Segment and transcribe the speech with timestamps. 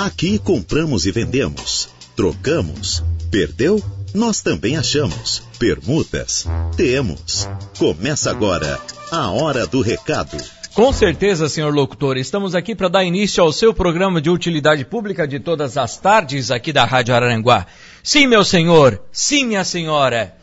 [0.00, 3.82] Aqui compramos e vendemos, trocamos, perdeu?
[4.14, 5.42] Nós também achamos.
[5.58, 6.46] Permutas?
[6.74, 7.46] Temos.
[7.78, 8.80] Começa agora
[9.12, 10.38] a Hora do Recado.
[10.72, 15.28] Com certeza, senhor locutor, estamos aqui para dar início ao seu programa de utilidade pública
[15.28, 17.66] de todas as tardes aqui da Rádio Araranguá.
[18.02, 20.34] Sim, meu senhor, sim, minha senhora.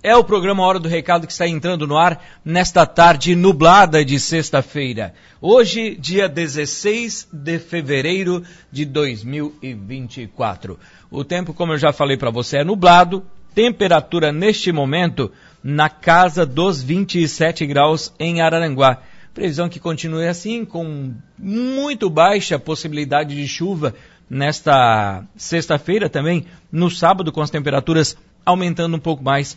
[0.00, 4.20] É o programa Hora do Recado que está entrando no ar nesta tarde nublada de
[4.20, 5.12] sexta-feira.
[5.40, 10.78] Hoje, dia 16 de fevereiro de 2024.
[11.10, 13.24] O tempo, como eu já falei para você, é nublado.
[13.52, 15.32] Temperatura neste momento
[15.64, 19.02] na casa dos 27 graus em Araranguá.
[19.34, 23.96] Previsão que continue assim, com muito baixa possibilidade de chuva
[24.30, 28.16] nesta sexta-feira também, no sábado, com as temperaturas
[28.48, 29.56] aumentando um pouco mais,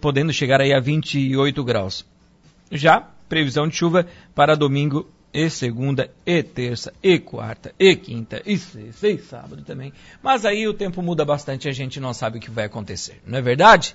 [0.00, 2.04] podendo chegar aí a 28 graus.
[2.72, 8.58] Já previsão de chuva para domingo e segunda, e terça, e quarta, e quinta, e
[8.58, 9.92] sexta, e sábado também.
[10.22, 13.20] Mas aí o tempo muda bastante e a gente não sabe o que vai acontecer,
[13.24, 13.94] não é verdade?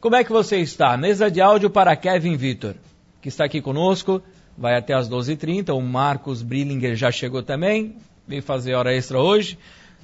[0.00, 0.96] Como é que você está?
[0.96, 2.74] Mesa de áudio para Kevin Vitor,
[3.22, 4.22] que está aqui conosco,
[4.56, 5.74] vai até as 12h30.
[5.74, 9.58] O Marcos Brillinger já chegou também, veio fazer hora extra hoje.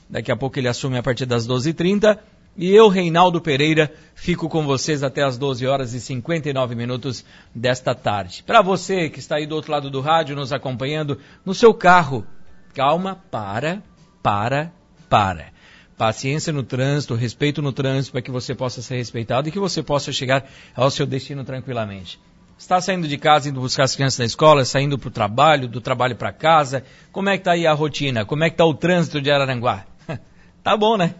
[0.09, 2.19] Daqui a pouco ele assume a partir das 12h30.
[2.57, 7.95] E eu, Reinaldo Pereira, fico com vocês até as 12 horas e 59 minutos desta
[7.95, 8.45] tarde.
[8.47, 12.25] Para você que está aí do outro lado do rádio nos acompanhando no seu carro,
[12.73, 13.83] calma, para,
[14.23, 14.73] para,
[15.09, 15.53] para.
[15.99, 19.83] Paciência no trânsito, respeito no trânsito para que você possa ser respeitado e que você
[19.83, 20.45] possa chegar
[20.77, 22.21] ao seu destino tranquilamente.
[22.57, 25.81] Está saindo de casa, indo buscar as crianças na escola, saindo para o trabalho, do
[25.81, 26.85] trabalho para casa.
[27.11, 28.25] Como é que está aí a rotina?
[28.25, 29.85] Como é que está o trânsito de Araranguá?
[30.63, 31.17] tá bom, né?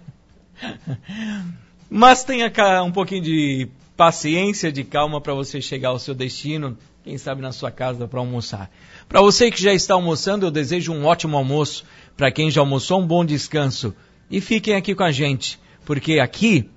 [1.91, 2.51] Mas tenha
[2.83, 7.53] um pouquinho de paciência, de calma para você chegar ao seu destino, quem sabe na
[7.53, 8.71] sua casa para almoçar.
[9.09, 11.85] Para você que já está almoçando, eu desejo um ótimo almoço.
[12.17, 13.95] Para quem já almoçou, um bom descanso.
[14.31, 16.69] E fiquem aqui com a gente, porque aqui,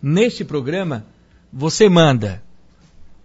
[0.00, 1.04] neste programa,
[1.52, 2.42] você manda.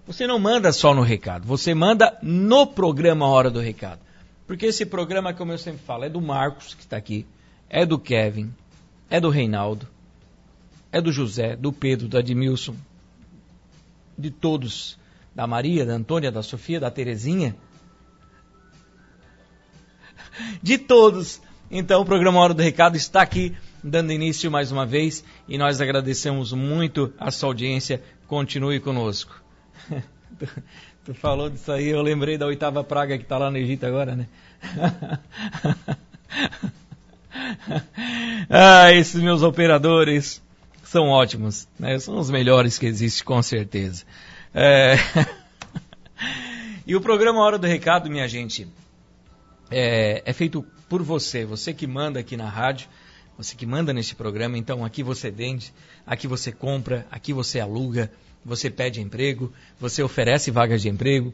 [0.05, 4.01] Você não manda só no recado, você manda no programa Hora do Recado.
[4.45, 7.25] Porque esse programa, como eu sempre falo, é do Marcos, que está aqui,
[7.69, 8.51] é do Kevin,
[9.09, 9.87] é do Reinaldo,
[10.91, 12.75] é do José, do Pedro, do Admilson,
[14.17, 14.97] de todos,
[15.33, 17.55] da Maria, da Antônia, da Sofia, da Terezinha,
[20.61, 21.41] de todos.
[21.71, 25.79] Então o programa Hora do Recado está aqui dando início mais uma vez e nós
[25.79, 28.01] agradecemos muito a sua audiência.
[28.27, 29.41] Continue conosco.
[30.37, 30.47] tu,
[31.05, 34.15] tu falou disso aí, eu lembrei da oitava praga que está lá no Egito agora,
[34.15, 34.27] né?
[38.49, 40.41] ah, esses meus operadores
[40.83, 41.99] são ótimos, né?
[41.99, 44.03] São os melhores que existem, com certeza.
[44.53, 44.95] É...
[46.85, 48.67] e o programa Hora do Recado, minha gente,
[49.69, 52.89] é, é feito por você, você que manda aqui na rádio,
[53.37, 54.57] você que manda nesse programa.
[54.57, 55.71] Então, aqui você vende,
[56.05, 58.11] aqui você compra, aqui você aluga,
[58.43, 61.33] você pede emprego, você oferece vagas de emprego,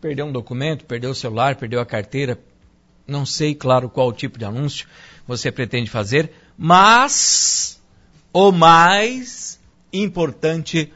[0.00, 2.38] perdeu um documento, perdeu o celular, perdeu a carteira,
[3.06, 4.86] não sei, claro, qual tipo de anúncio
[5.26, 7.80] você pretende fazer, mas
[8.32, 9.60] o mais
[9.92, 10.92] importante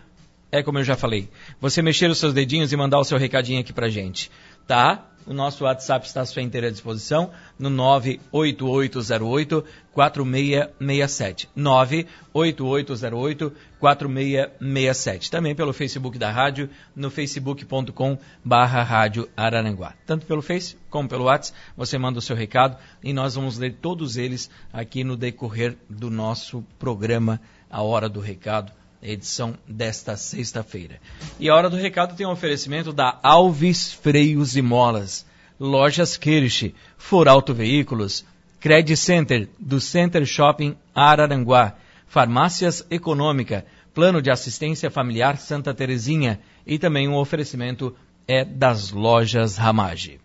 [0.52, 1.28] é como eu já falei,
[1.60, 4.30] você mexer os seus dedinhos e mandar o seu recadinho aqui pra gente,
[4.66, 5.09] tá?
[5.26, 11.48] O nosso WhatsApp está à sua inteira disposição no 98808 4667.
[11.54, 15.30] 98808 4667.
[15.30, 19.94] Também pelo Facebook da rádio, no facebook.com barra rádio Araranguá.
[20.06, 23.74] Tanto pelo Face como pelo WhatsApp, você manda o seu recado e nós vamos ler
[23.74, 31.00] todos eles aqui no decorrer do nosso programa A Hora do Recado edição desta sexta-feira.
[31.38, 35.26] E a hora do recado tem um oferecimento da Alves Freios e Molas,
[35.58, 38.24] Lojas Kirsch, Foralto Veículos,
[38.60, 41.74] Credit Center, do Center Shopping Araranguá,
[42.06, 47.94] Farmácias Econômica, Plano de Assistência Familiar Santa Terezinha e também um oferecimento
[48.28, 50.20] é das Lojas Ramage.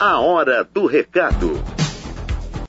[0.00, 1.81] A hora do recado.